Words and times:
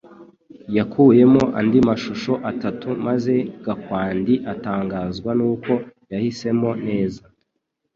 Yakuyemo 0.77 1.43
andi 1.59 1.79
mashusho 1.87 2.33
atatu, 2.51 2.89
maze 3.05 3.33
Gakwandi 3.65 4.33
atangazwa 4.53 5.31
nuko 5.39 5.71
yahisemo 6.11 6.69
neza 6.87 7.23